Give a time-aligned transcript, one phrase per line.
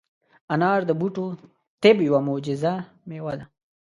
[0.53, 1.25] انار د بوټو
[1.81, 2.73] طب یوه معجزه
[3.07, 3.45] مېوه ده.